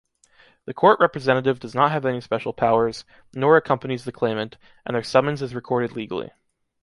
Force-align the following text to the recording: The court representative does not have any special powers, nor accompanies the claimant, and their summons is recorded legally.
The 0.65 0.73
court 0.73 0.99
representative 0.99 1.59
does 1.59 1.75
not 1.75 1.91
have 1.91 2.07
any 2.07 2.21
special 2.21 2.53
powers, 2.53 3.05
nor 3.35 3.55
accompanies 3.55 4.03
the 4.03 4.11
claimant, 4.11 4.57
and 4.83 4.95
their 4.95 5.03
summons 5.03 5.43
is 5.43 5.53
recorded 5.53 5.91
legally. 5.91 6.31